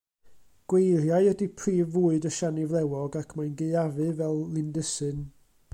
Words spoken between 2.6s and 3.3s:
flewog